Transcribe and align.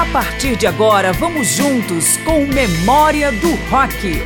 A 0.00 0.06
partir 0.06 0.56
de 0.56 0.66
agora, 0.66 1.12
vamos 1.12 1.48
juntos 1.48 2.16
com 2.24 2.46
Memória 2.46 3.30
do 3.32 3.50
Rock. 3.70 4.24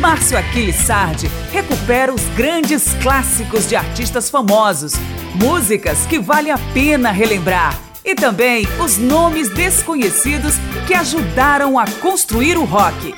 Márcio 0.00 0.38
Aquiles 0.38 0.76
Sardi 0.76 1.30
recupera 1.52 2.10
os 2.10 2.22
grandes 2.34 2.94
clássicos 3.02 3.68
de 3.68 3.76
artistas 3.76 4.30
famosos, 4.30 4.94
músicas 5.34 6.06
que 6.06 6.18
vale 6.18 6.50
a 6.50 6.56
pena 6.72 7.10
relembrar 7.10 7.78
e 8.02 8.14
também 8.14 8.66
os 8.82 8.96
nomes 8.96 9.50
desconhecidos 9.50 10.54
que 10.86 10.94
ajudaram 10.94 11.78
a 11.78 11.84
construir 12.00 12.56
o 12.56 12.64
rock. 12.64 13.14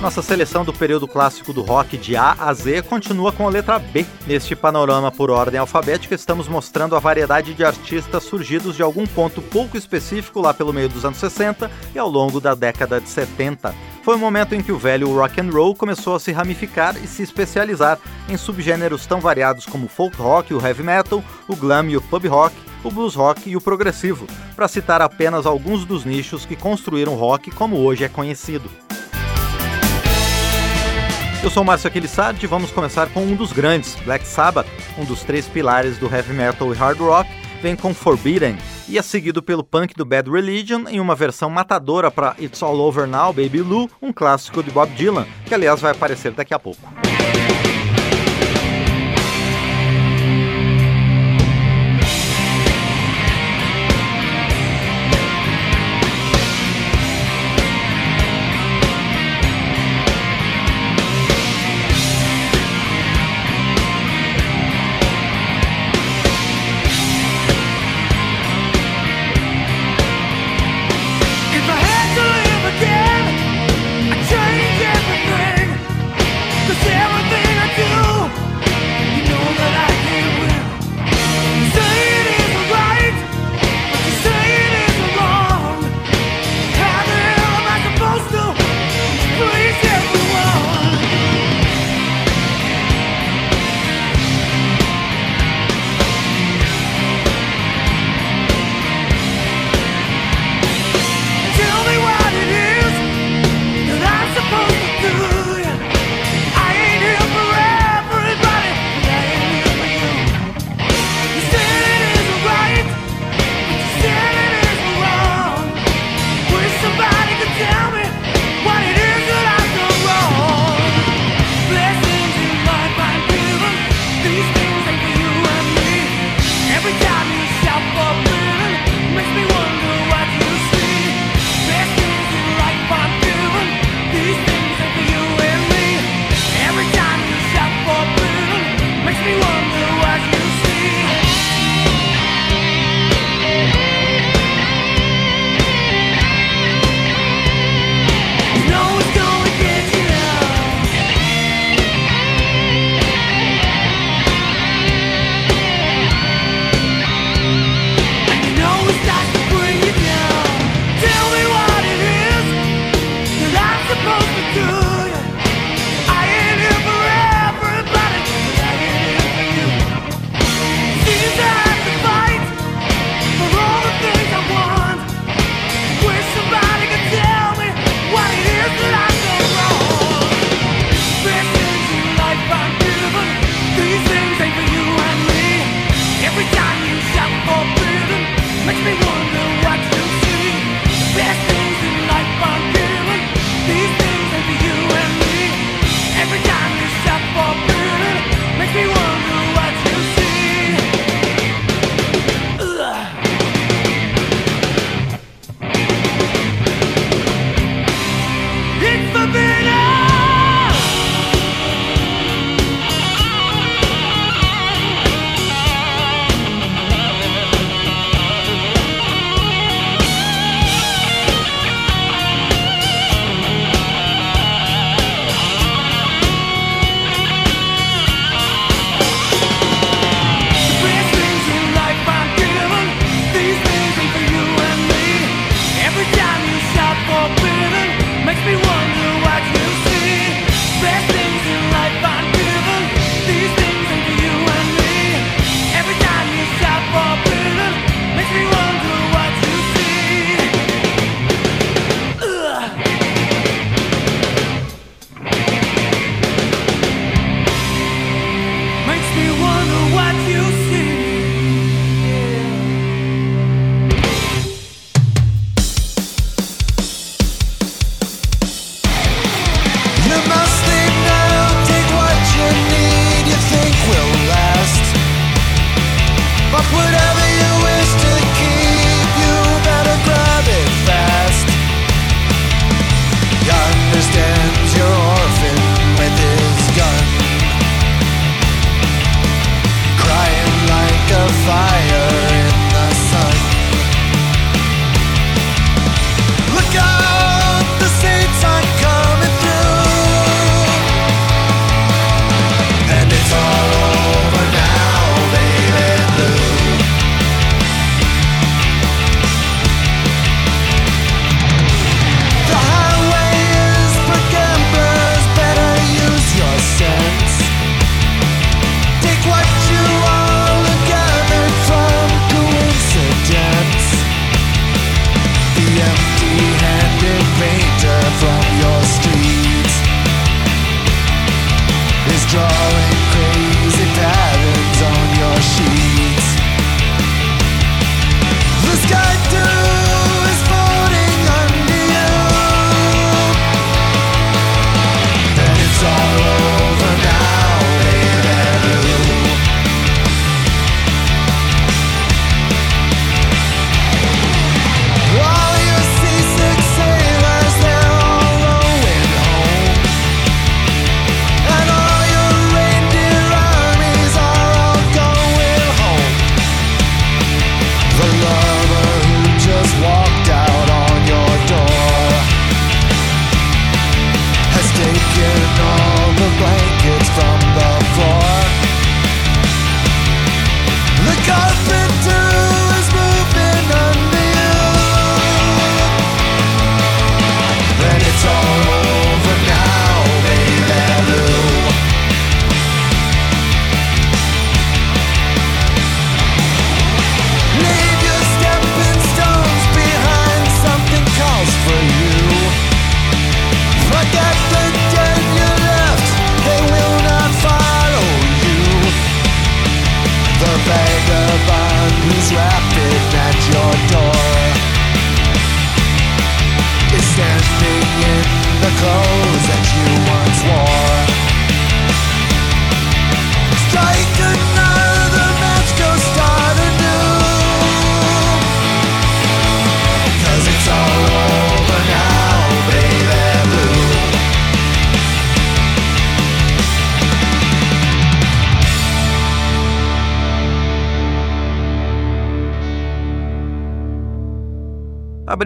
Nossa 0.00 0.22
seleção 0.22 0.64
do 0.64 0.72
período 0.72 1.06
clássico 1.06 1.52
do 1.52 1.60
rock 1.60 1.98
de 1.98 2.16
A 2.16 2.34
a 2.38 2.54
Z 2.54 2.80
continua 2.82 3.32
com 3.32 3.46
a 3.46 3.50
letra 3.50 3.78
B. 3.78 4.06
Neste 4.26 4.56
panorama 4.56 5.12
por 5.12 5.30
ordem 5.30 5.60
alfabética, 5.60 6.14
estamos 6.14 6.48
mostrando 6.48 6.96
a 6.96 6.98
variedade 6.98 7.52
de 7.52 7.62
artistas 7.62 8.24
surgidos 8.24 8.74
de 8.74 8.82
algum 8.82 9.06
ponto 9.06 9.42
pouco 9.42 9.76
específico 9.76 10.40
lá 10.40 10.54
pelo 10.54 10.72
meio 10.72 10.88
dos 10.88 11.04
anos 11.04 11.18
60 11.18 11.70
e 11.94 11.98
ao 11.98 12.08
longo 12.08 12.40
da 12.40 12.54
década 12.54 12.98
de 12.98 13.10
70. 13.10 13.74
Foi 14.02 14.16
o 14.16 14.18
momento 14.18 14.54
em 14.54 14.62
que 14.62 14.72
o 14.72 14.78
velho 14.78 15.14
rock 15.14 15.38
and 15.38 15.50
roll 15.50 15.74
começou 15.74 16.14
a 16.14 16.20
se 16.20 16.32
ramificar 16.32 16.96
e 16.96 17.06
se 17.06 17.22
especializar 17.22 17.98
em 18.26 18.38
subgêneros 18.38 19.04
tão 19.04 19.20
variados 19.20 19.66
como 19.66 19.84
o 19.84 19.90
folk 19.90 20.16
rock, 20.16 20.54
o 20.54 20.66
heavy 20.66 20.82
metal, 20.82 21.22
o 21.46 21.54
glam 21.54 21.90
e 21.90 21.98
o 21.98 22.00
pub 22.00 22.24
rock, 22.26 22.56
o 22.82 22.90
blues 22.90 23.14
rock 23.14 23.50
e 23.50 23.54
o 23.54 23.60
progressivo, 23.60 24.26
para 24.56 24.66
citar 24.66 25.02
apenas 25.02 25.44
alguns 25.44 25.84
dos 25.84 26.06
nichos 26.06 26.46
que 26.46 26.56
construíram 26.56 27.12
o 27.12 27.16
rock 27.16 27.50
como 27.50 27.76
hoje 27.76 28.02
é 28.02 28.08
conhecido. 28.08 28.70
Eu 31.42 31.48
sou 31.48 31.64
Márcio 31.64 31.88
Aquilissardi 31.88 32.44
e 32.44 32.46
vamos 32.46 32.70
começar 32.70 33.08
com 33.08 33.22
um 33.22 33.34
dos 33.34 33.50
grandes, 33.50 33.94
Black 34.04 34.26
Sabbath, 34.26 34.66
um 34.98 35.06
dos 35.06 35.22
três 35.22 35.48
pilares 35.48 35.96
do 35.96 36.04
heavy 36.14 36.34
metal 36.34 36.70
e 36.70 36.76
hard 36.76 36.98
rock, 36.98 37.30
vem 37.62 37.74
com 37.74 37.94
Forbidden 37.94 38.58
e 38.86 38.98
é 38.98 39.02
seguido 39.02 39.42
pelo 39.42 39.64
punk 39.64 39.94
do 39.94 40.04
Bad 40.04 40.30
Religion 40.30 40.84
em 40.86 41.00
uma 41.00 41.14
versão 41.14 41.48
matadora 41.48 42.10
para 42.10 42.36
It's 42.38 42.62
All 42.62 42.78
Over 42.78 43.06
Now, 43.06 43.32
Baby 43.32 43.62
Lou, 43.62 43.90
um 44.02 44.12
clássico 44.12 44.62
de 44.62 44.70
Bob 44.70 44.92
Dylan, 44.92 45.26
que 45.46 45.54
aliás 45.54 45.80
vai 45.80 45.92
aparecer 45.92 46.32
daqui 46.32 46.52
a 46.52 46.58
pouco. 46.58 46.82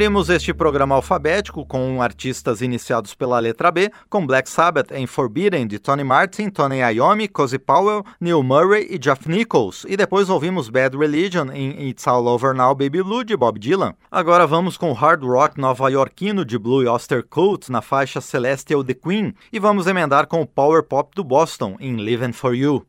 Abrimos 0.05 0.29
este 0.29 0.53
programa 0.53 0.97
alfabético 0.97 1.65
com 1.65 2.03
artistas 2.03 2.61
iniciados 2.61 3.15
pela 3.15 3.39
letra 3.39 3.71
B, 3.71 3.91
com 4.11 4.27
Black 4.27 4.51
Sabbath 4.51 4.93
em 4.93 5.07
Forbidden 5.07 5.67
de 5.67 5.79
Tony 5.79 6.05
Martin, 6.05 6.51
Tony 6.51 6.81
Iommi, 6.81 7.27
Cozy 7.27 7.59
Powell, 7.59 8.05
Neil 8.21 8.43
Murray 8.43 8.87
e 8.91 8.99
Jeff 8.99 9.27
Nichols, 9.27 9.87
e 9.89 9.97
depois 9.97 10.29
ouvimos 10.29 10.69
Bad 10.69 10.95
Religion 10.95 11.51
em 11.51 11.89
It's 11.89 12.07
All 12.07 12.27
Over 12.27 12.55
Now 12.55 12.75
Baby 12.75 13.03
Blue 13.03 13.25
de 13.25 13.35
Bob 13.35 13.59
Dylan. 13.59 13.95
Agora 14.11 14.47
vamos 14.47 14.77
com 14.77 14.93
hard 14.93 15.25
rock 15.25 15.59
nova-iorquino 15.59 16.45
de 16.45 16.59
Blue 16.59 16.87
Oyster 16.87 17.25
Cult 17.27 17.73
na 17.73 17.81
faixa 17.81 18.21
Celestial 18.21 18.85
The 18.85 18.93
Queen, 18.93 19.33
e 19.51 19.59
vamos 19.59 19.87
emendar 19.87 20.27
com 20.27 20.43
o 20.43 20.47
power 20.47 20.83
pop 20.83 21.13
do 21.17 21.25
Boston 21.25 21.79
em 21.81 21.97
Living 21.97 22.33
For 22.33 22.55
You. 22.55 22.85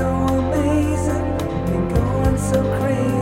so 0.00 0.06
amazing, 0.08 1.36
been 1.66 1.88
going 1.90 2.38
so 2.38 2.62
crazy. 2.78 3.19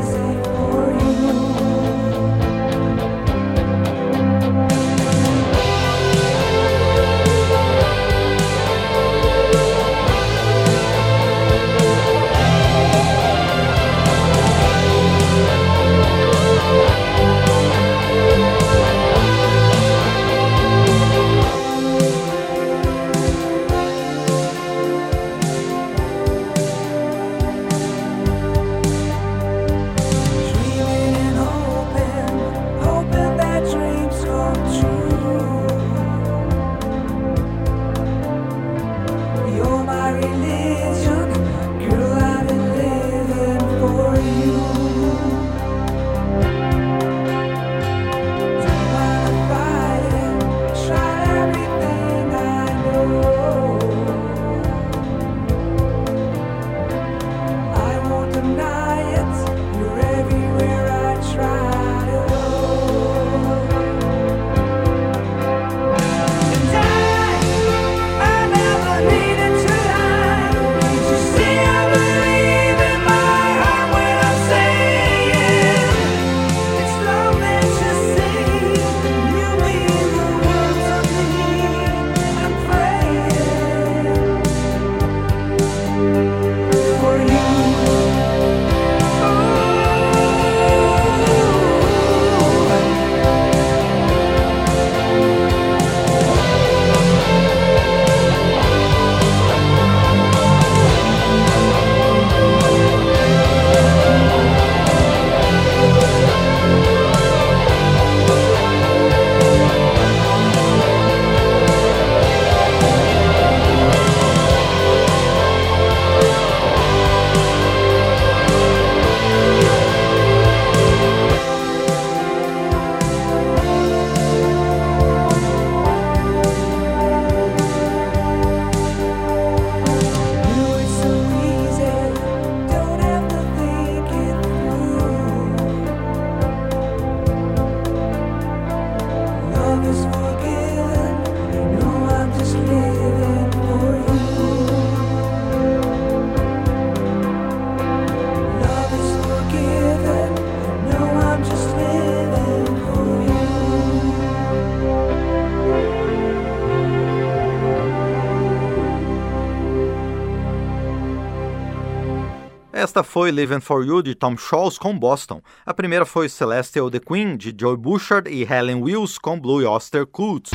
Esta 162.99 163.09
foi 163.09 163.31
Living 163.31 163.61
for 163.61 163.87
You 163.87 164.03
de 164.03 164.13
Tom 164.13 164.37
Scholz 164.37 164.77
com 164.77 164.99
Boston. 164.99 165.41
A 165.65 165.73
primeira 165.73 166.05
foi 166.05 166.29
Celestial 166.29 166.91
the 166.91 166.99
Queen 166.99 167.37
de 167.37 167.55
Joy 167.57 167.77
Bouchard 167.77 168.29
e 168.29 168.43
Helen 168.43 168.83
Wills 168.83 169.21
com 169.21 169.39
Blue 169.39 169.65
Oyster 169.65 170.05
Cult. 170.05 170.51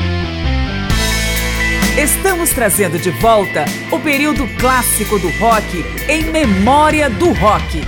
Estamos 1.98 2.50
trazendo 2.50 3.00
de 3.00 3.12
volta 3.12 3.64
o 3.90 3.98
período 4.02 4.46
clássico 4.60 5.18
do 5.20 5.30
rock 5.40 5.86
em 6.10 6.26
memória 6.26 7.10
do 7.10 7.32
rock. 7.32 7.80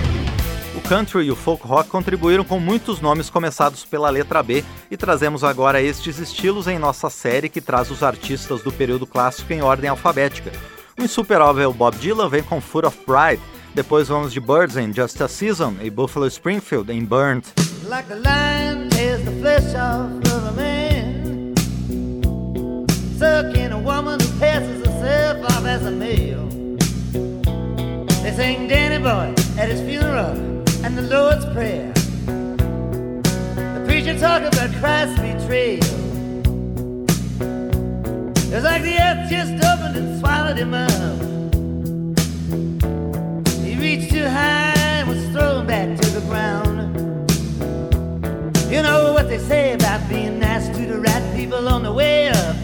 O 0.73 0.79
country 0.87 1.25
e 1.25 1.31
o 1.31 1.35
folk 1.35 1.67
rock 1.67 1.89
contribuíram 1.89 2.45
com 2.45 2.57
muitos 2.57 3.01
nomes 3.01 3.29
começados 3.29 3.83
pela 3.83 4.09
letra 4.09 4.41
B 4.41 4.63
e 4.89 4.95
trazemos 4.95 5.43
agora 5.43 5.81
estes 5.81 6.17
estilos 6.17 6.65
em 6.65 6.79
nossa 6.79 7.09
série 7.09 7.49
que 7.49 7.59
traz 7.59 7.91
os 7.91 8.01
artistas 8.01 8.61
do 8.61 8.71
período 8.71 9.05
clássico 9.05 9.51
em 9.51 9.61
ordem 9.61 9.89
alfabética. 9.89 10.49
O 10.97 11.03
insuperável 11.03 11.73
Bob 11.73 11.97
Dylan 11.97 12.29
vem 12.29 12.41
com 12.41 12.61
Foot 12.61 12.87
of 12.87 12.97
Pride, 12.99 13.41
depois 13.75 14.07
vamos 14.07 14.31
de 14.31 14.39
Byrds 14.39 14.77
em 14.77 14.93
Just 14.93 15.21
a 15.21 15.27
Season 15.27 15.75
e 15.81 15.89
Buffalo 15.89 16.29
Springfield 16.29 16.89
em 16.91 17.03
Burnt. 17.03 17.53
Like 17.87 18.07
sucking 23.17 23.71
a 23.71 23.77
woman 23.77 24.19
who 24.19 24.39
passes 24.39 24.85
herself 24.85 25.43
off 25.45 25.65
as 25.65 25.85
a 25.85 25.91
male. 25.91 26.47
They 28.23 28.67
Danny 28.67 28.97
Boy 28.97 29.33
at 29.57 29.69
his 29.69 29.81
funeral 29.81 30.35
and 30.83 30.97
the 30.97 31.03
Lord's 31.03 31.45
Prayer. 31.53 31.93
The 33.55 33.83
preacher 33.85 34.17
talk 34.19 34.41
about 34.41 34.71
Christ's 34.79 35.19
betrayal. 35.19 35.83
It's 38.53 38.63
like 38.63 38.83
the 38.83 38.97
earth 38.99 39.29
just 39.29 39.53
opened 39.63 39.95
and 39.95 40.19
swallowed 40.19 40.57
him 40.57 40.73
up. 40.73 41.34
And 44.27 45.07
was 45.07 45.23
thrown 45.29 45.67
back 45.67 45.97
to 45.99 46.09
the 46.09 46.21
ground. 46.21 46.95
You 48.71 48.81
know 48.81 49.13
what 49.13 49.29
they 49.29 49.37
say 49.37 49.73
about 49.73 50.09
being 50.09 50.39
nice 50.39 50.67
to 50.75 50.85
the 50.85 50.99
right 50.99 51.35
people 51.35 51.69
on 51.69 51.83
the 51.83 51.93
way 51.93 52.29
up 52.29 52.55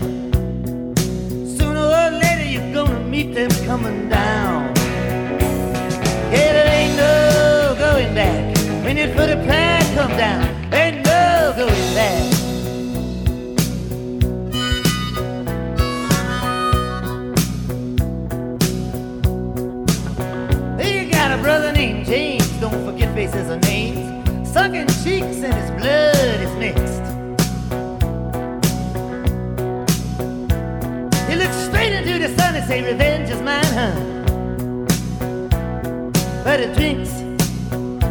Sooner 1.58 1.80
or 1.80 2.10
later 2.20 2.46
you're 2.46 2.74
gonna 2.74 3.00
meet 3.02 3.36
them 3.36 3.52
coming 3.66 4.10
down. 4.10 4.74
Yeah, 6.34 6.52
there 6.58 6.72
ain't 6.74 6.98
no 6.98 7.76
going 7.78 8.16
back. 8.16 8.58
When 8.84 8.98
you 8.98 9.08
put 9.14 9.30
a 9.30 9.38
plan 9.46 9.82
come 9.96 10.18
down, 10.18 10.51
brother 21.42 21.72
named 21.72 22.06
James, 22.06 22.48
don't 22.60 22.86
forget 22.86 23.14
faces 23.16 23.50
and 23.50 23.62
names. 23.64 24.50
Sucking 24.50 24.88
cheeks 25.04 25.42
and 25.42 25.54
his 25.54 25.72
blood 25.72 26.40
is 26.46 26.54
mixed. 26.58 27.06
He 31.30 31.36
looked 31.36 31.56
straight 31.56 31.94
into 31.94 32.20
the 32.20 32.30
sun 32.38 32.56
and 32.56 32.66
say 32.68 32.82
revenge 32.84 33.30
is 33.30 33.42
mine, 33.42 33.74
huh? 33.80 33.96
But 36.44 36.60
it 36.60 36.76
drinks, 36.76 37.12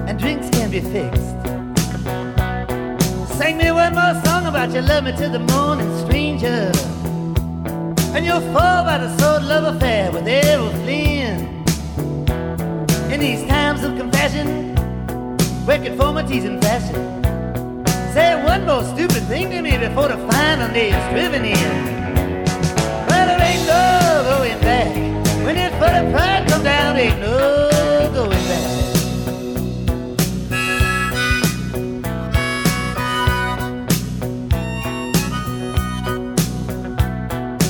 and 0.09 0.19
drinks 0.19 0.49
can 0.51 0.71
be 0.71 0.81
fixed. 0.81 1.31
Sing 3.38 3.59
me 3.59 3.71
one 3.71 3.95
more 3.95 4.14
song 4.25 4.47
about 4.47 4.71
your 4.73 4.83
love 4.83 5.05
me 5.05 5.12
to 5.12 5.29
the 5.29 5.38
morning, 5.38 5.90
stranger. 6.05 6.73
And 8.14 8.27
you'll 8.27 8.40
fall 8.53 8.85
by 8.85 8.99
the 8.99 9.16
sword 9.19 9.45
love 9.45 9.77
affair 9.77 10.11
with 10.11 10.27
Errol 10.27 10.71
Flynn. 10.83 11.60
In 13.12 13.18
these 13.18 13.44
times 13.49 13.83
of 13.83 13.96
compassion, 13.99 14.77
where 15.66 15.83
conformity's 15.83 16.44
in 16.44 16.61
fashion. 16.61 16.94
Say 18.14 18.40
one 18.44 18.64
more 18.64 18.85
stupid 18.85 19.25
thing 19.25 19.51
to 19.51 19.61
me 19.62 19.77
before 19.79 20.07
the 20.07 20.16
final 20.31 20.73
day 20.73 20.90
is 20.90 21.12
driven 21.12 21.44
in 21.44 22.44
But 23.09 23.29
it 23.29 23.40
ain't 23.40 23.66
no 23.66 24.25
going 24.31 24.61
back. 24.61 24.94
When 25.44 25.57
it 25.57 25.73
for 25.73 25.90
the 25.90 26.09
pride 26.12 26.49
come 26.49 26.62
down, 26.62 26.96
ain't 26.96 27.18
no 27.18 27.70
going 28.14 28.31
back. 28.31 28.81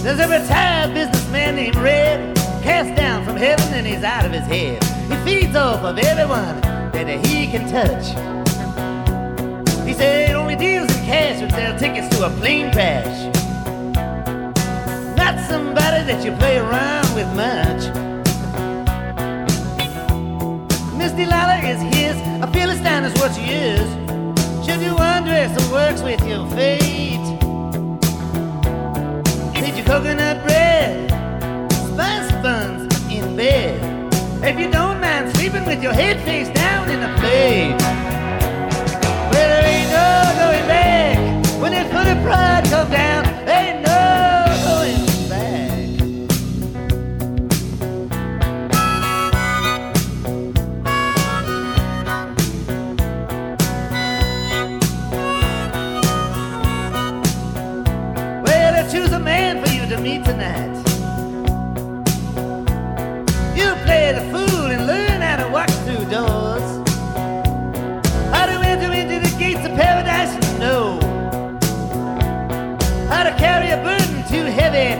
There's 0.03 0.21
a 0.21 0.29
retired 0.29 0.93
businessman 0.93 1.57
named 1.57 1.77
Red, 1.77 2.37
cast 2.63 2.95
down 2.95 3.25
from 3.25 3.37
heaven 3.37 3.73
and 3.73 3.87
he's 3.87 4.03
out 4.03 4.27
of 4.27 4.33
his 4.33 4.47
head. 4.47 4.80
Off 5.57 5.83
of 5.83 5.99
everyone 5.99 6.61
that 6.93 7.27
he 7.27 7.47
can 7.47 7.69
touch. 7.69 8.09
He 9.87 9.93
said 9.93 10.35
only 10.35 10.57
deals 10.57 10.89
in 10.97 11.05
cash 11.05 11.41
would 11.41 11.51
sell 11.51 11.79
tickets 11.79 12.09
to 12.17 12.27
a 12.27 12.31
plane 12.31 12.73
crash 12.73 13.31
not 15.21 15.39
somebody 15.49 16.03
that 16.11 16.25
you 16.25 16.33
play 16.33 16.57
around 16.57 17.09
with 17.15 17.29
much. 17.37 17.83
Miss 20.99 21.13
Delilah 21.13 21.61
is 21.73 21.81
his, 21.95 22.17
a 22.43 22.49
Philistine 22.53 23.05
is 23.05 23.15
what 23.21 23.33
she 23.35 23.43
is. 23.43 23.89
Should 24.65 24.81
you 24.81 24.97
undress 24.99 25.53
and 25.61 25.73
works 25.73 26.03
with 26.03 26.27
your 26.27 26.47
fate? 26.57 27.27
Need 29.61 29.77
your 29.77 29.87
coconut 29.87 30.43
bread, 30.43 31.11
spice 31.71 32.33
buns 32.43 32.83
in 33.13 33.37
bed. 33.37 33.79
If 34.43 34.59
you 34.59 34.71
don't 34.71 34.90
sleeping 35.51 35.67
with 35.67 35.83
your 35.83 35.93
head 35.93 36.21
face 36.21 36.49
down 36.51 36.89
in 36.91 37.01
the 37.01 37.09
plate. 37.19 37.75
Well, 39.31 39.49
there 39.49 39.67
ain't 39.67 39.91
no 39.91 40.33
going 40.39 40.67
back 40.69 41.61
when 41.61 41.73
that 41.73 41.91
foot 41.91 42.07
of 42.07 42.23
pride 42.23 42.65
comes 42.67 42.91
down. 42.91 43.30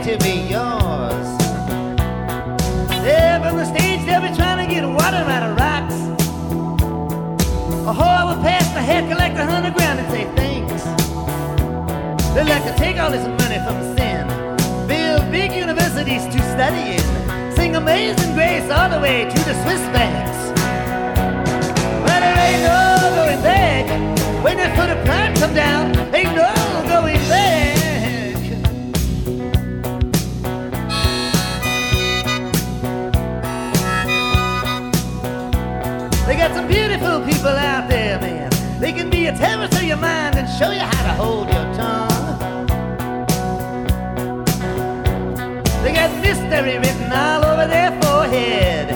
To 0.03 0.17
be 0.17 0.47
yours. 0.49 1.27
There 3.03 3.39
from 3.39 3.57
the 3.57 3.65
stage, 3.65 4.03
they'll 4.05 4.21
be 4.21 4.35
trying 4.35 4.67
to 4.67 4.73
get 4.73 4.83
water 4.83 5.23
out 5.35 5.43
of 5.43 5.55
rocks. 5.55 5.95
A 7.85 7.93
whore 7.93 8.25
will 8.29 8.41
pass 8.41 8.67
the 8.73 8.81
head 8.81 9.11
collector 9.11 9.41
underground 9.41 9.99
and 9.99 10.11
say 10.11 10.23
thanks. 10.35 10.83
They'd 12.33 12.49
like 12.49 12.63
to 12.63 12.75
take 12.77 12.97
all 12.97 13.11
this 13.11 13.27
money 13.27 13.59
from 13.65 13.95
sin 13.95 14.27
build 14.87 15.31
big 15.31 15.53
universities 15.53 16.25
to 16.25 16.39
study 16.55 16.97
in. 16.97 17.55
Sing 17.55 17.75
Amazing 17.75 18.33
Grace 18.33 18.69
all 18.71 18.89
the 18.89 18.99
way 18.99 19.23
to 19.23 19.39
the 19.45 19.53
Swiss 19.63 19.81
banks. 19.95 20.50
Show 40.61 40.69
you 40.69 40.79
how 40.79 41.03
to 41.09 41.13
hold 41.23 41.47
your 41.49 41.67
tongue. 41.73 42.37
They 45.81 45.91
got 45.91 46.11
mystery 46.21 46.77
written 46.77 47.11
all 47.11 47.43
over 47.43 47.65
their 47.65 47.91
forehead. 47.99 48.87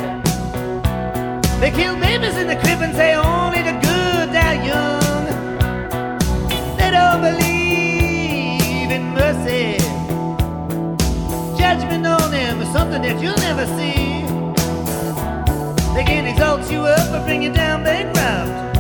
They 1.59 1.71
kill 1.71 1.95
babies 1.99 2.37
in 2.37 2.47
the 2.47 2.55
crib 2.57 2.81
and 2.85 2.93
say 2.95 3.15
only 3.15 3.63
the 3.63 3.75
good 3.87 4.27
die 4.31 4.59
young. 4.71 5.25
They 6.77 6.91
don't 6.97 7.21
believe 7.29 8.91
in 8.97 9.03
mercy. 9.21 9.79
Judgment 11.57 12.05
on 12.05 12.29
them 12.29 12.61
is 12.61 12.71
something 12.73 13.01
that 13.01 13.19
you'll 13.19 13.43
never 13.49 13.65
see. 13.77 14.21
They 15.95 16.03
can 16.03 16.27
exalt 16.27 16.69
you 16.69 16.81
up 16.81 17.11
or 17.11 17.25
bring 17.25 17.41
you 17.41 17.51
down 17.51 17.83
bankrupt. 17.83 18.74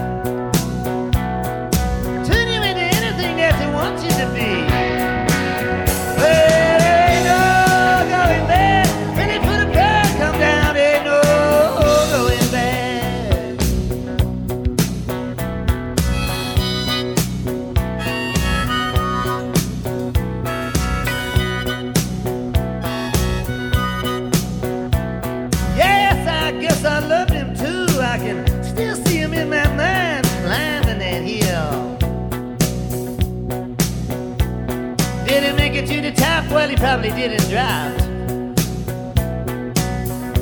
probably 36.85 37.09
didn't 37.09 37.49
drive. 37.49 37.99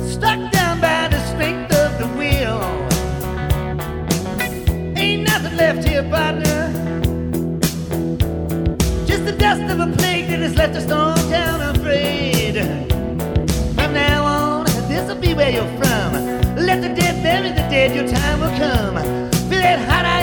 Stuck 0.06 0.40
down 0.52 0.78
by 0.78 1.08
the 1.08 1.18
strength 1.30 1.72
of 1.72 1.90
the 1.98 2.06
wheel. 2.18 2.60
Ain't 4.94 5.22
nothing 5.22 5.56
left 5.56 5.88
here, 5.88 6.02
partner. 6.02 6.60
Just 9.06 9.24
the 9.24 9.34
dust 9.38 9.62
of 9.72 9.80
a 9.80 9.90
plague 9.96 10.28
that 10.28 10.40
has 10.40 10.54
left 10.54 10.76
a 10.76 10.82
storm 10.82 11.16
town 11.30 11.62
afraid. 11.74 12.56
From 13.74 13.94
now 13.94 14.24
on, 14.24 14.66
this'll 14.90 15.16
be 15.16 15.32
where 15.32 15.50
you're 15.50 15.74
from. 15.78 16.12
Let 16.56 16.82
the 16.82 16.90
dead 17.00 17.22
bury 17.22 17.52
the 17.52 17.66
dead, 17.72 17.96
your 17.96 18.06
time 18.06 18.40
will 18.40 18.56
come. 18.58 18.96
Feel 19.48 19.62
that 19.62 19.78
hot 19.88 20.13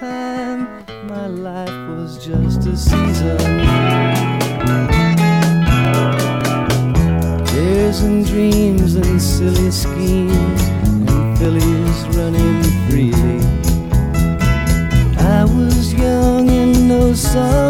time 0.00 0.66
my 1.08 1.26
life 1.26 1.78
was 1.90 2.24
just 2.24 2.66
a 2.66 2.74
season. 2.74 3.36
tears 7.44 8.00
and 8.00 8.24
dreams 8.26 8.94
and 8.96 9.20
silly 9.20 9.70
schemes 9.70 10.62
and 10.84 11.38
fillies 11.38 11.98
running 12.16 12.62
freely. 12.88 13.40
I 15.18 15.44
was 15.44 15.92
young 15.92 16.48
and 16.48 16.88
no 16.88 17.12
sorrow. 17.12 17.69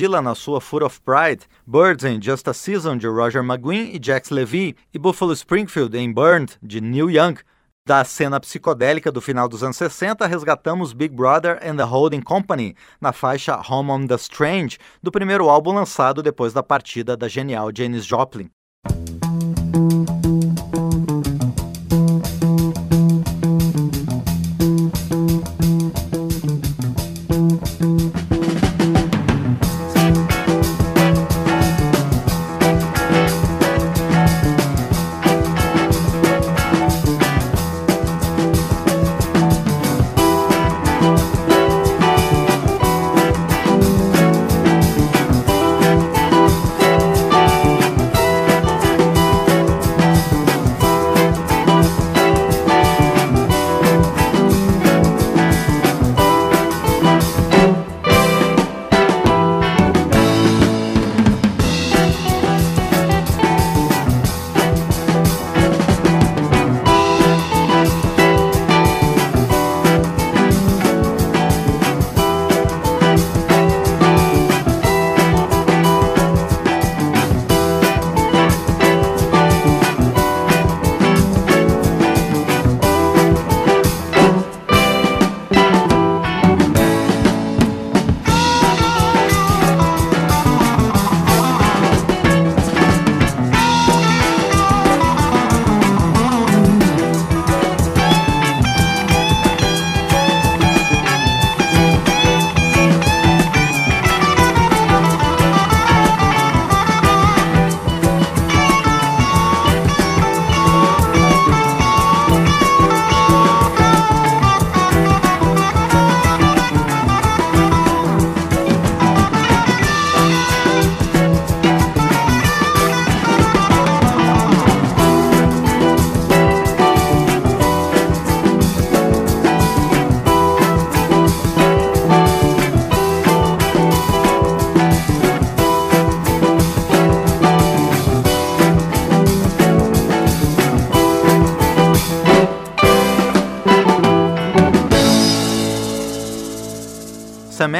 Dylan 0.00 0.22
na 0.22 0.34
sua 0.34 0.62
Foot 0.62 0.82
of 0.82 0.98
Pride, 1.02 1.44
Birds 1.66 2.04
em 2.04 2.18
Just 2.18 2.48
a 2.48 2.54
Season 2.54 2.96
de 2.96 3.06
Roger 3.06 3.42
McGuinn 3.42 3.90
e 3.94 4.00
Jax 4.02 4.30
Levy, 4.30 4.74
e 4.94 4.98
Buffalo 4.98 5.34
Springfield 5.34 5.94
em 5.94 6.10
Burned 6.10 6.56
de 6.62 6.80
Neil 6.80 7.10
Young. 7.10 7.34
Da 7.86 8.02
cena 8.02 8.40
psicodélica 8.40 9.12
do 9.12 9.20
final 9.20 9.46
dos 9.46 9.62
anos 9.62 9.76
60, 9.76 10.26
resgatamos 10.26 10.94
Big 10.94 11.14
Brother 11.14 11.60
and 11.62 11.76
the 11.76 11.82
Holding 11.82 12.22
Company 12.22 12.74
na 12.98 13.12
faixa 13.12 13.60
Home 13.68 13.92
on 13.92 14.06
the 14.06 14.14
Strange, 14.14 14.78
do 15.02 15.12
primeiro 15.12 15.50
álbum 15.50 15.74
lançado 15.74 16.22
depois 16.22 16.54
da 16.54 16.62
partida 16.62 17.14
da 17.14 17.28
genial 17.28 17.68
Janis 17.70 18.06
Joplin. 18.06 18.50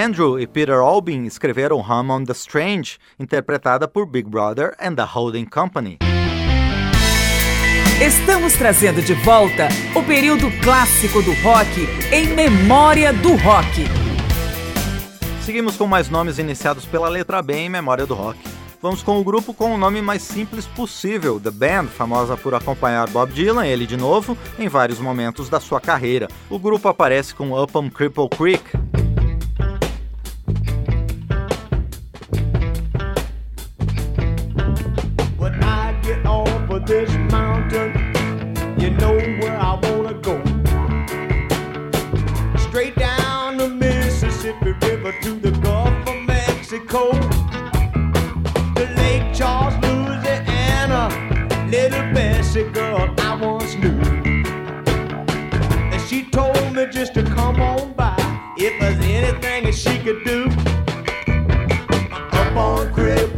Andrew 0.00 0.40
e 0.40 0.46
Peter 0.46 0.78
Albin 0.78 1.24
escreveram 1.24 1.78
Hum 1.78 2.10
on 2.10 2.24
the 2.24 2.32
Strange, 2.32 2.96
interpretada 3.18 3.86
por 3.86 4.06
Big 4.06 4.26
Brother 4.26 4.74
and 4.80 4.94
the 4.94 5.02
Holding 5.02 5.44
Company. 5.44 5.98
Estamos 8.00 8.54
trazendo 8.54 9.02
de 9.02 9.12
volta 9.12 9.68
o 9.94 10.02
período 10.02 10.50
clássico 10.62 11.20
do 11.20 11.34
rock 11.42 11.86
em 12.10 12.28
memória 12.28 13.12
do 13.12 13.36
rock. 13.36 13.84
Seguimos 15.44 15.76
com 15.76 15.86
mais 15.86 16.08
nomes 16.08 16.38
iniciados 16.38 16.86
pela 16.86 17.10
letra 17.10 17.42
B 17.42 17.52
em 17.52 17.68
memória 17.68 18.06
do 18.06 18.14
rock. 18.14 18.38
Vamos 18.80 19.02
com 19.02 19.20
o 19.20 19.24
grupo 19.24 19.52
com 19.52 19.74
o 19.74 19.76
nome 19.76 20.00
mais 20.00 20.22
simples 20.22 20.64
possível, 20.64 21.38
The 21.38 21.50
Band, 21.50 21.88
famosa 21.88 22.38
por 22.38 22.54
acompanhar 22.54 23.06
Bob 23.10 23.30
Dylan, 23.34 23.66
ele 23.66 23.84
de 23.84 23.98
novo, 23.98 24.34
em 24.58 24.66
vários 24.66 24.98
momentos 24.98 25.50
da 25.50 25.60
sua 25.60 25.78
carreira. 25.78 26.26
O 26.48 26.58
grupo 26.58 26.88
aparece 26.88 27.34
com 27.34 27.52
Up 27.62 27.76
on 27.76 27.90
Cripple 27.90 28.30
Creek. 28.30 28.64
know 38.98 39.14
where 39.40 39.56
I 39.56 39.78
wanna 39.82 40.14
go. 40.14 40.36
Straight 42.68 42.96
down 42.96 43.56
the 43.56 43.68
Mississippi 43.68 44.72
River 44.82 45.12
to 45.22 45.34
the 45.34 45.50
Gulf 45.62 45.92
of 46.08 46.16
Mexico. 46.26 47.12
The 48.74 48.86
Lake 48.96 49.34
Charles, 49.34 49.74
Louisiana, 49.84 51.08
little 51.70 52.12
Bessie 52.14 52.64
girl 52.70 53.14
I 53.18 53.34
once 53.36 53.74
knew. 53.76 54.00
And 55.92 56.00
she 56.08 56.24
told 56.30 56.74
me 56.74 56.86
just 56.90 57.14
to 57.14 57.22
come 57.22 57.60
on 57.60 57.92
by 57.94 58.16
if 58.56 58.78
there's 58.80 59.04
anything 59.04 59.64
that 59.64 59.74
she 59.74 59.98
could 59.98 60.24
do. 60.24 60.48
Up 62.32 62.56
on 62.56 62.92
crib. 62.94 63.29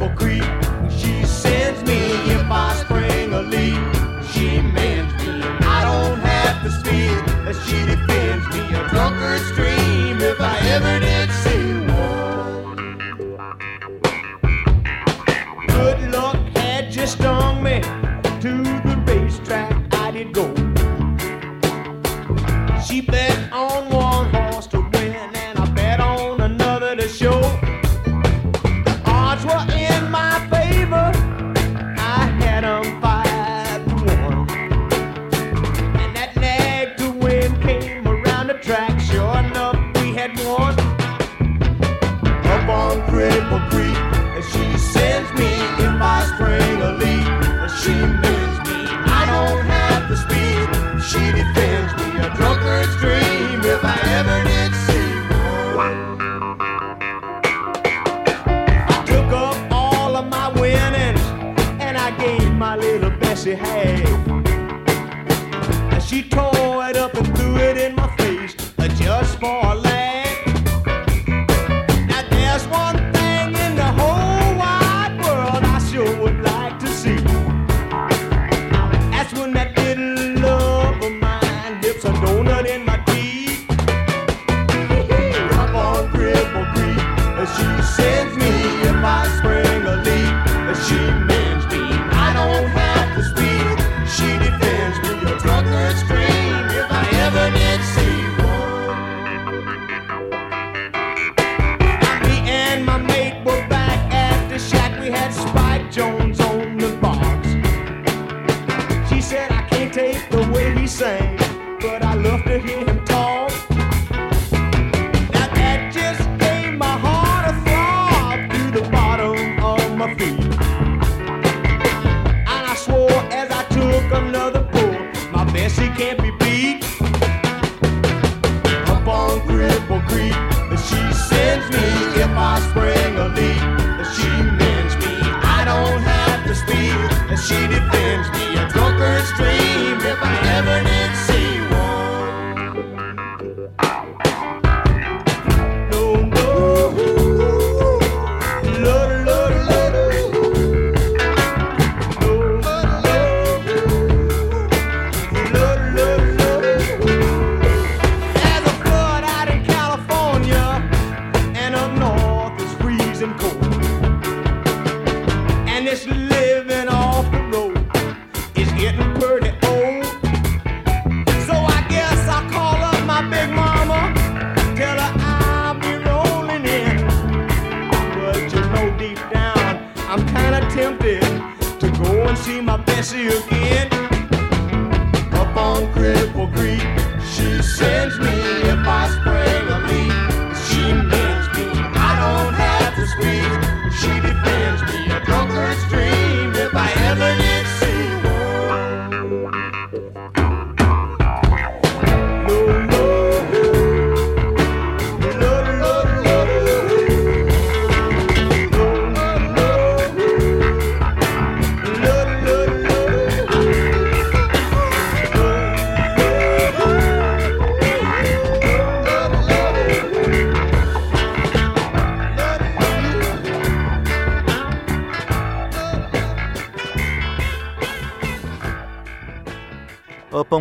sang, 110.92 111.37
but 111.81 112.02
I 112.05 112.14
love 112.14 112.44
to 112.44 112.59
hear 112.59 112.91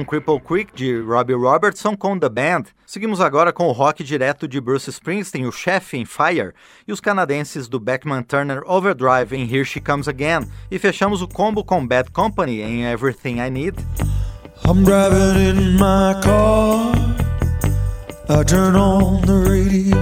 com 0.01 0.05
Cripple 0.05 0.39
Creek 0.39 0.73
de 0.73 0.99
Robbie 1.01 1.33
Robertson 1.33 1.95
com 1.95 2.17
The 2.17 2.29
Band. 2.29 2.63
Seguimos 2.85 3.21
agora 3.21 3.53
com 3.53 3.67
o 3.67 3.71
rock 3.71 4.03
direto 4.03 4.47
de 4.47 4.59
Bruce 4.59 4.89
Springsteen, 4.89 5.45
o 5.45 5.51
chefe 5.51 5.97
em 5.97 6.05
Fire, 6.05 6.53
e 6.87 6.91
os 6.91 6.99
canadenses 6.99 7.67
do 7.67 7.79
Beckman 7.79 8.23
Turner 8.23 8.61
Overdrive 8.65 9.35
em 9.35 9.43
Here 9.43 9.65
She 9.65 9.79
Comes 9.79 10.07
Again. 10.07 10.47
E 10.69 10.79
fechamos 10.79 11.21
o 11.21 11.27
combo 11.27 11.63
com 11.63 11.85
Bad 11.85 12.11
Company 12.11 12.61
em 12.61 12.85
Everything 12.85 13.39
I 13.39 13.49
Need. 13.49 13.77
I'm 14.65 14.83
driving 14.83 15.49
in 15.49 15.73
my 15.73 16.19
car. 16.21 16.91
I 18.29 18.43
turn 18.43 18.75
on 18.75 19.21
the 19.21 19.49
radio. 19.49 19.97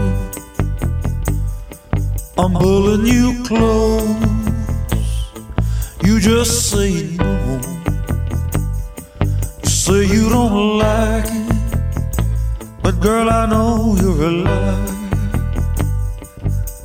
I'm 2.38 2.54
pulling 2.54 3.06
you 3.06 3.44
close. 3.44 4.08
You 6.04 6.20
just 6.20 6.70
say 6.70 7.18
no. 7.18 7.79
Say 9.80 9.92
so 9.94 10.00
you 10.14 10.30
don't 10.30 10.78
like 10.78 11.24
it, 11.26 12.22
but 12.84 13.00
girl, 13.00 13.30
I 13.30 13.46
know 13.46 13.96
you're 14.02 14.24
alive. 14.24 14.90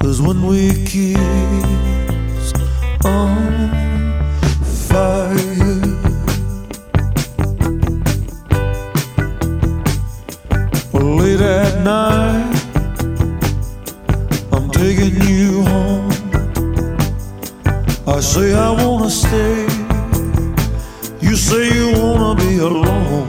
Cause 0.01 0.23
when 0.23 0.47
we 0.47 0.69
kiss 0.85 2.53
on 3.05 3.71
fire, 4.87 5.35
well, 10.93 11.17
late 11.17 11.41
at 11.41 11.83
night, 11.83 12.55
I'm 14.53 14.71
taking 14.71 15.21
you 15.23 15.63
home. 15.65 16.13
I 18.07 18.21
say 18.21 18.55
I 18.55 18.71
wanna 18.71 19.11
stay. 19.11 19.84
You 21.35 21.41
say 21.41 21.67
you 21.75 21.91
wanna 21.99 22.41
be 22.41 22.59
alone. 22.59 23.29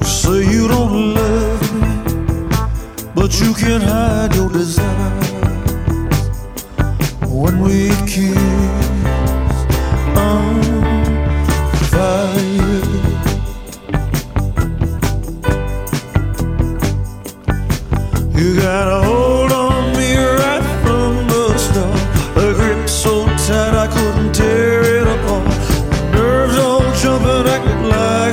You 0.00 0.06
say 0.06 0.48
you 0.52 0.68
don't 0.68 1.14
love 1.16 1.62
me, 1.82 1.90
but 3.12 3.40
you 3.40 3.52
can't 3.52 3.82
hide 3.82 4.32
your 4.36 4.48
desire. 4.48 5.10
When 7.26 7.60
we 7.60 7.88
kiss, 8.06 8.38
I'm 10.14 10.62
fire. 11.90 12.84
You 18.38 18.60
gotta 18.60 19.04
hold. 19.04 19.25
love 27.88 28.25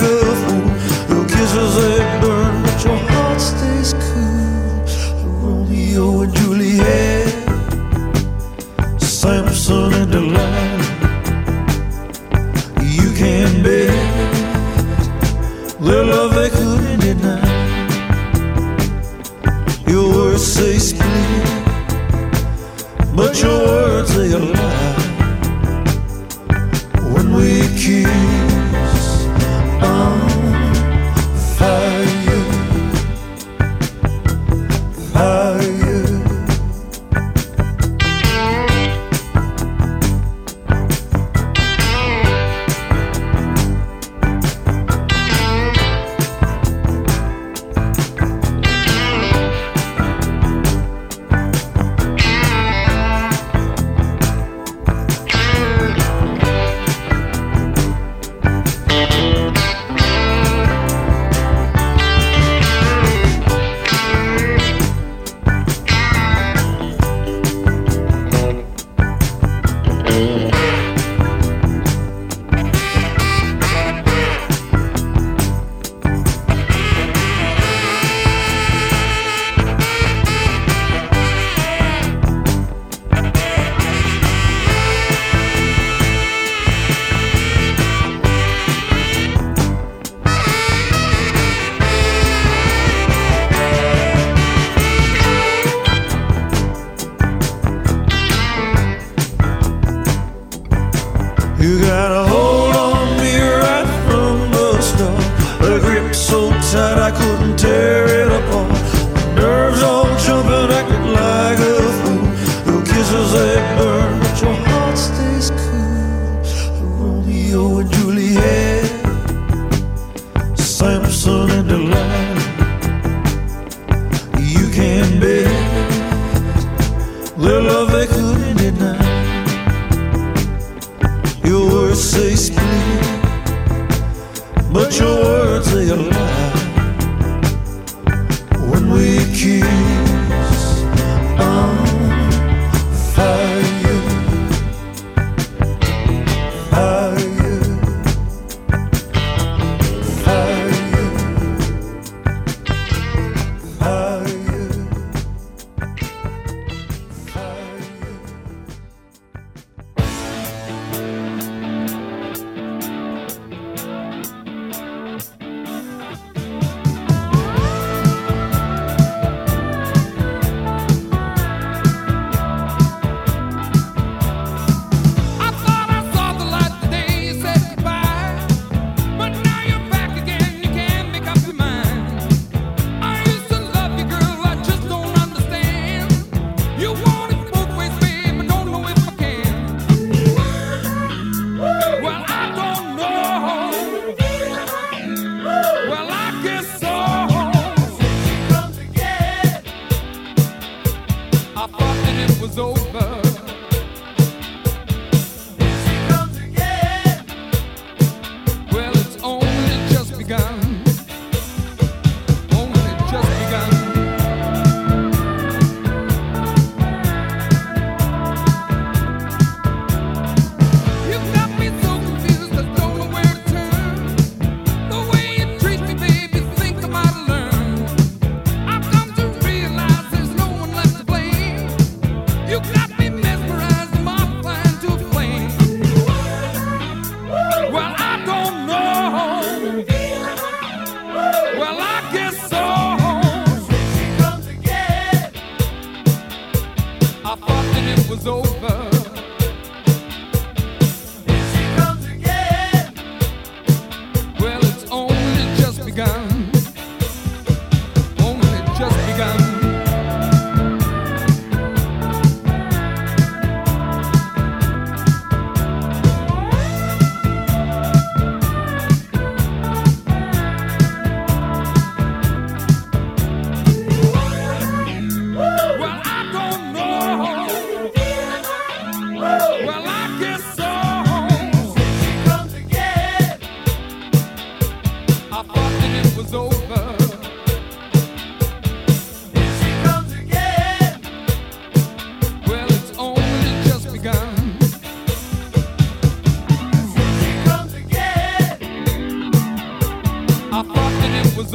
You 101.64 101.80
got 101.80 102.12
a 102.12 102.33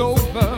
over. 0.01 0.58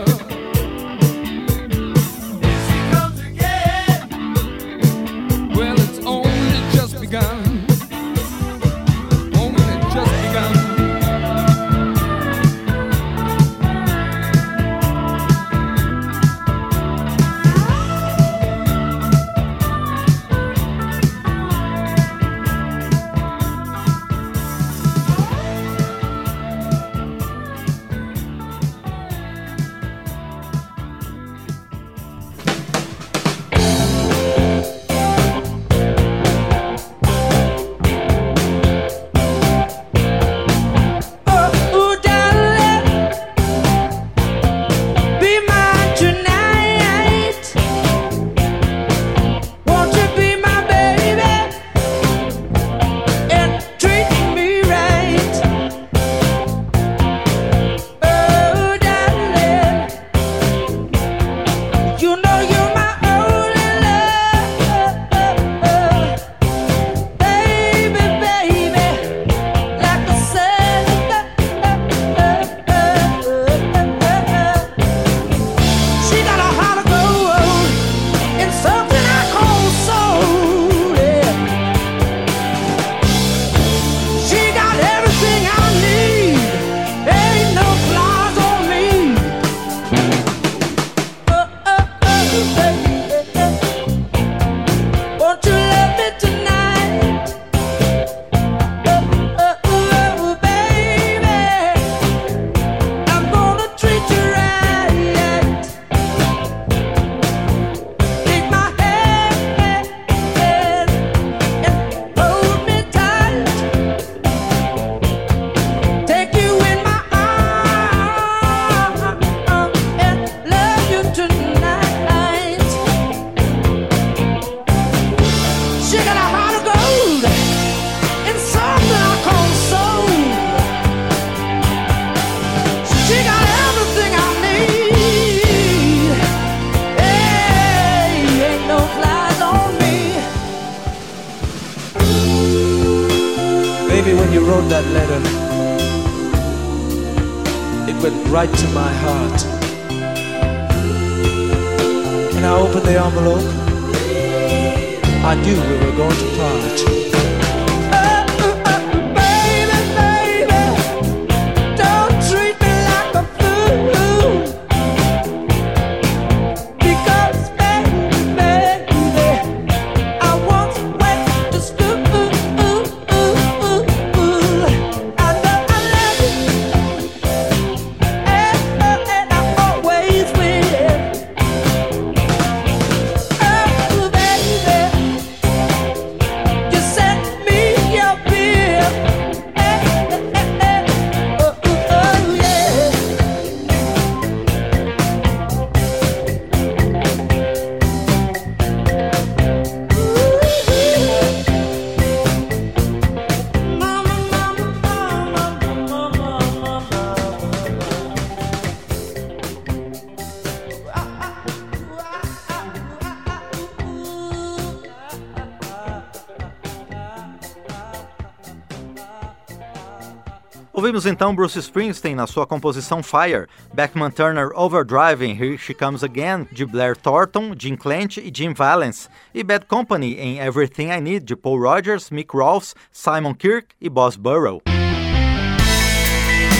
Ouvimos 221.00 221.06
então 221.06 221.34
Bruce 221.34 221.58
Springsteen 221.58 222.14
na 222.14 222.26
sua 222.26 222.46
composição 222.46 223.02
Fire, 223.02 223.46
Beckman 223.72 224.10
Turner 224.10 224.50
Overdriving 224.54 225.32
Here 225.32 225.56
She 225.56 225.72
Comes 225.72 226.04
Again, 226.04 226.46
de 226.52 226.66
Blair 226.66 226.94
Thornton, 226.94 227.54
Jim 227.58 227.74
Clench 227.74 228.20
e 228.20 228.30
Jim 228.30 228.52
Valence, 228.52 229.08
e 229.32 229.42
Bad 229.42 229.64
Company 229.64 230.16
em 230.16 230.40
Everything 230.40 230.90
I 230.90 231.00
Need, 231.00 231.24
de 231.24 231.34
Paul 231.34 231.58
Rogers, 231.58 232.10
Mick 232.10 232.36
Rolfs, 232.36 232.74
Simon 232.92 233.32
Kirk 233.32 233.68
e 233.80 233.88
Boss 233.88 234.16
Burrow. 234.16 234.60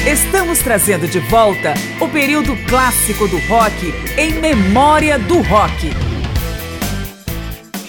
Estamos 0.07 0.61
trazendo 0.61 1.07
de 1.07 1.19
volta 1.19 1.75
o 2.01 2.09
período 2.09 2.57
clássico 2.67 3.29
do 3.29 3.37
rock 3.41 3.93
em 4.17 4.41
memória 4.41 5.19
do 5.19 5.43
rock. 5.43 6.10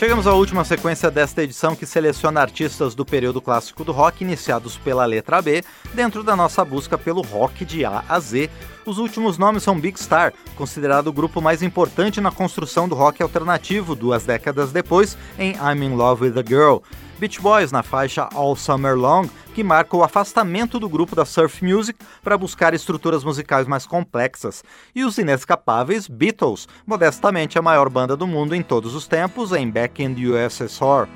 Chegamos 0.02 0.26
à 0.26 0.34
última 0.34 0.66
sequência 0.66 1.12
desta 1.12 1.43
edição 1.43 1.76
que 1.76 1.86
seleciona 1.86 2.41
artistas 2.41 2.95
do 2.95 3.06
período 3.06 3.39
clássico 3.39 3.84
do 3.84 3.91
rock 3.91 4.24
iniciados 4.24 4.76
pela 4.76 5.06
letra 5.06 5.39
B, 5.43 5.64
dentro 5.93 6.24
da 6.24 6.36
nossa 6.36 6.66
busca 6.66 6.97
pelo 6.97 7.22
rock 7.22 7.64
de 7.64 7.86
A 7.86 8.04
a 8.10 8.20
Z. 8.20 8.49
Os 8.84 8.97
últimos 8.97 9.38
nomes 9.38 9.62
são 9.62 9.80
Big 9.80 10.02
Star, 10.02 10.34
considerado 10.56 11.06
o 11.06 11.14
grupo 11.14 11.39
mais 11.39 11.62
importante 11.62 12.20
na 12.20 12.32
construção 12.32 12.89
do 12.89 12.95
rock 12.95 13.22
alternativo 13.22 13.93
duas 13.93 14.26
décadas 14.26 14.72
depois 14.72 15.16
em 15.38 15.52
I'm 15.52 15.86
in 15.86 15.95
Love 15.95 16.24
with 16.28 16.39
a 16.39 16.43
Girl. 16.43 16.78
Beach 17.22 17.39
Boys 17.39 17.72
na 17.72 17.84
faixa 17.84 18.28
All 18.34 18.55
Summer 18.55 18.95
Long, 18.95 19.30
que 19.53 19.63
marca 19.63 19.95
o 19.95 20.03
afastamento 20.03 20.80
do 20.80 20.89
grupo 20.89 21.15
da 21.15 21.24
surf 21.24 21.63
music 21.63 21.99
para 22.24 22.36
buscar 22.36 22.74
estruturas 22.74 23.24
musicais 23.24 23.67
mais 23.67 23.86
complexas, 23.86 24.63
e 24.95 25.03
os 25.03 25.19
inescapáveis 25.19 26.07
Beatles, 26.07 26.67
modestamente 26.84 27.59
a 27.59 27.61
maior 27.61 27.89
banda 27.89 28.17
do 28.17 28.26
mundo 28.26 28.55
em 28.55 28.63
todos 28.63 28.95
os 28.95 29.05
tempos, 29.05 29.51
em 29.51 29.69
Back 29.69 30.01
in 30.01 30.15
the 30.15 30.22
USSR. 30.26 31.07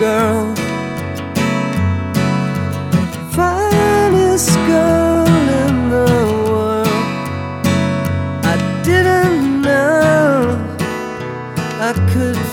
girl, 0.00 0.54
finest 3.36 4.48
girl. 4.66 5.03
I 11.86 11.92
could 12.14 12.43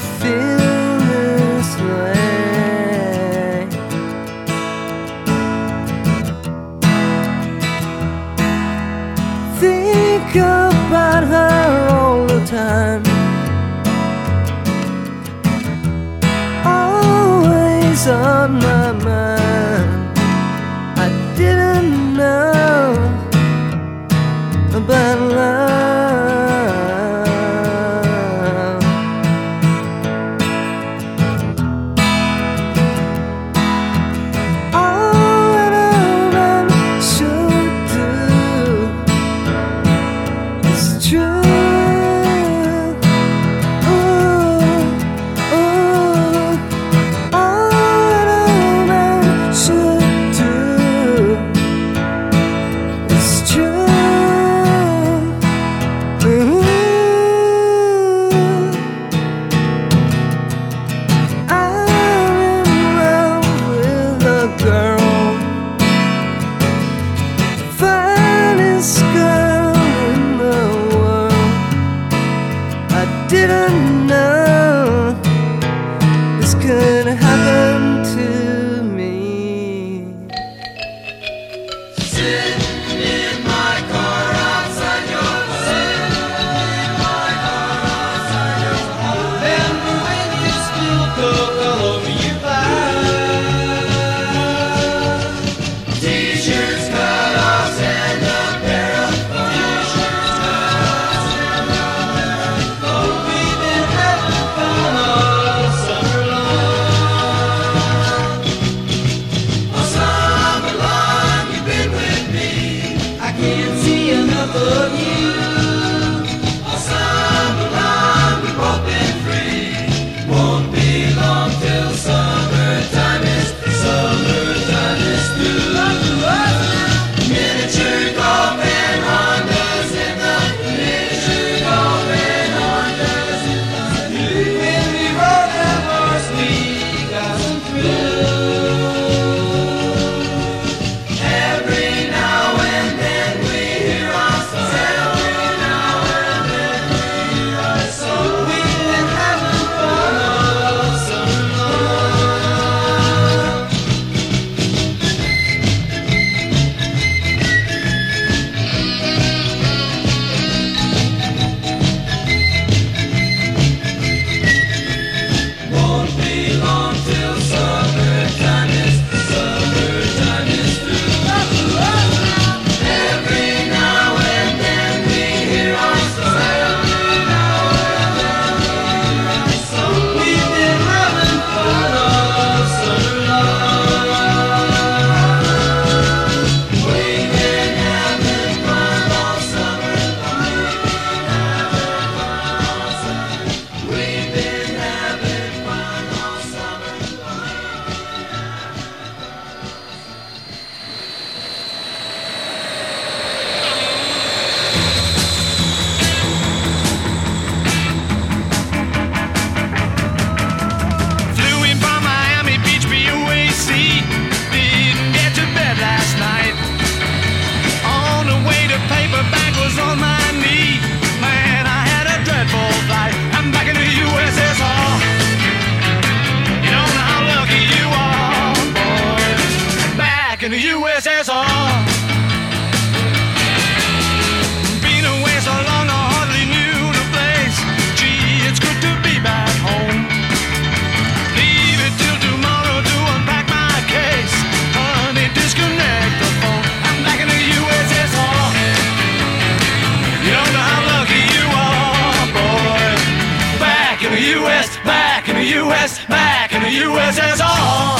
USSR. 256.91 257.95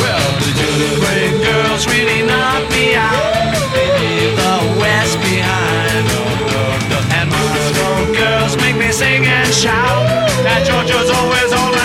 Well, 0.00 0.28
the 0.40 0.50
Gillibrand 0.56 1.36
girls 1.44 1.86
really 1.86 2.22
knocked 2.24 2.70
me 2.72 2.94
out. 2.94 3.34
They 3.74 3.88
leave 4.00 4.34
the 4.36 4.56
West 4.80 5.18
behind. 5.20 6.06
And 7.16 7.28
Moscow 7.30 8.12
girls 8.16 8.56
make 8.56 8.76
me 8.76 8.90
sing 8.92 9.26
and 9.26 9.52
shout 9.52 10.08
that 10.44 10.64
Georgia's 10.66 11.10
always 11.10 11.52
alright. 11.52 11.83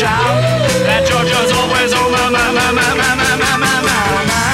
Shout. 0.00 0.40
That 0.88 1.04
Georgia's 1.04 1.52
always 1.52 1.92
on 1.92 2.08
my, 2.08 2.32
my, 2.32 2.40
my, 2.56 2.68
my, 2.72 2.88
my, 2.96 3.10
my, 3.20 3.32
my, 3.36 3.52
my, 3.60 3.76
my, 3.84 4.00
my. 4.32 4.48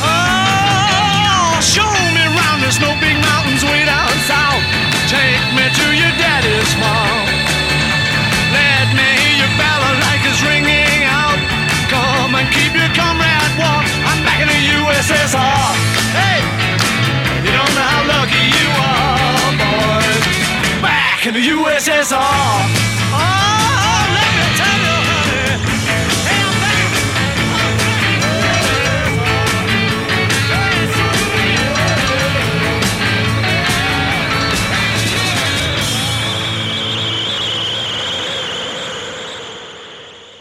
Oh, 0.00 1.60
show 1.60 1.92
me 2.16 2.24
round 2.32 2.64
the 2.64 2.72
snow 2.72 2.96
big 3.04 3.20
mountains 3.20 3.60
way 3.68 3.84
down 3.84 4.08
south. 4.24 4.64
Take 5.12 5.44
me 5.52 5.68
to 5.68 5.86
your 5.92 6.14
daddy's 6.16 6.72
farm. 6.80 7.28
Let 8.56 8.88
me 8.96 9.04
hear 9.04 9.44
your 9.44 9.52
balalaikas 9.60 10.40
ringing 10.40 11.04
out. 11.04 11.36
Come 11.92 12.32
and 12.32 12.48
keep 12.48 12.72
your 12.72 12.88
comrade 12.96 13.52
warm. 13.60 13.84
I'm 14.08 14.24
back 14.24 14.40
in 14.40 14.48
the 14.48 14.60
USSR. 14.88 15.68
Hey, 16.16 16.40
you 17.44 17.52
don't 17.52 17.72
know 17.76 17.88
how 17.92 18.08
lucky 18.08 18.40
you 18.56 18.68
are, 18.72 19.52
boys. 19.60 20.24
Back 20.80 21.28
in 21.28 21.36
the 21.36 21.44
USSR. 21.44 22.77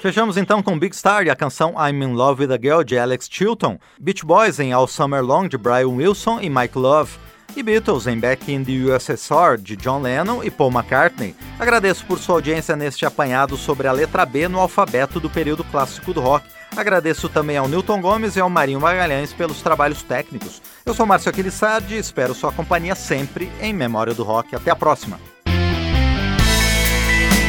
Fechamos 0.07 0.37
então 0.37 0.63
com 0.63 0.79
Big 0.79 0.95
Star 0.95 1.25
e 1.25 1.29
a 1.29 1.35
canção 1.35 1.71
I'm 1.71 2.01
in 2.01 2.13
Love 2.13 2.45
with 2.45 2.53
a 2.53 2.57
Girl 2.57 2.81
de 2.81 2.97
Alex 2.97 3.27
Chilton, 3.29 3.77
Beach 3.99 4.25
Boys 4.25 4.57
em 4.57 4.71
All 4.71 4.87
Summer 4.87 5.21
Long 5.21 5.49
de 5.49 5.57
Brian 5.57 5.89
Wilson 5.89 6.39
e 6.39 6.49
Mike 6.49 6.77
Love, 6.77 7.11
e 7.57 7.61
Beatles 7.61 8.07
em 8.07 8.17
Back 8.17 8.49
in 8.49 8.63
the 8.63 8.71
USSR 8.71 9.57
de 9.59 9.75
John 9.75 10.01
Lennon 10.01 10.41
e 10.41 10.49
Paul 10.49 10.71
McCartney. 10.71 11.35
Agradeço 11.59 12.05
por 12.05 12.19
sua 12.19 12.35
audiência 12.35 12.73
neste 12.73 13.05
apanhado 13.05 13.57
sobre 13.57 13.85
a 13.85 13.91
letra 13.91 14.25
B 14.25 14.47
no 14.47 14.61
alfabeto 14.61 15.19
do 15.19 15.29
período 15.29 15.65
clássico 15.65 16.13
do 16.13 16.21
rock. 16.21 16.47
Agradeço 16.73 17.27
também 17.27 17.57
ao 17.57 17.67
Newton 17.67 17.99
Gomes 17.99 18.37
e 18.37 18.39
ao 18.39 18.49
Marinho 18.49 18.79
Magalhães 18.79 19.33
pelos 19.33 19.61
trabalhos 19.61 20.03
técnicos. 20.03 20.61
Eu 20.85 20.93
sou 20.93 21.05
Márcio 21.05 21.29
Aquilissardi 21.29 21.95
e 21.95 21.99
espero 21.99 22.33
sua 22.33 22.53
companhia 22.53 22.95
sempre 22.95 23.51
em 23.59 23.73
Memória 23.73 24.13
do 24.13 24.23
Rock. 24.23 24.55
Até 24.55 24.71
a 24.71 24.75
próxima! 24.75 25.19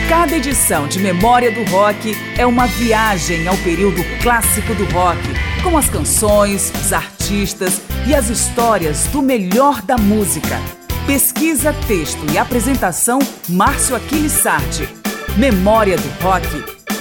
Cada 0.09 0.35
edição 0.35 0.89
de 0.89 0.99
Memória 1.01 1.53
do 1.53 1.71
Rock 1.71 2.17
é 2.39 2.47
uma 2.47 2.67
viagem 2.67 3.47
ao 3.47 3.57
período 3.59 4.03
clássico 4.23 4.75
do 4.75 4.87
rock, 4.87 5.21
com 5.63 5.77
as 5.77 5.91
canções, 5.91 6.73
os 6.81 6.95
artistas 6.95 7.83
e 8.07 8.15
as 8.15 8.31
histórias 8.31 9.05
do 9.09 9.21
melhor 9.21 9.83
da 9.83 9.99
música. 9.99 10.59
Pesquisa, 11.07 11.75
texto 11.87 12.21
e 12.33 12.39
apresentação 12.39 13.19
Márcio 13.51 13.95
Aquiles 13.95 14.33
Sardi. 14.33 14.89
Memória 15.37 15.99
do 15.99 16.09
Rock 16.23 16.49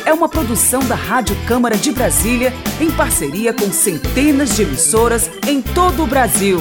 é 0.06 0.12
uma 0.12 0.28
produção 0.28 0.82
da 0.82 0.96
Rádio 0.96 1.36
Câmara 1.48 1.78
de 1.78 1.94
Brasília 1.94 2.52
em 2.80 2.92
parceria 2.92 3.54
com 3.54 3.72
centenas 3.72 4.54
de 4.54 4.64
emissoras 4.64 5.32
em 5.48 5.62
todo 5.62 6.04
o 6.04 6.08
Brasil. 6.08 6.60